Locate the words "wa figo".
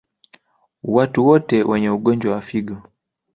2.35-2.81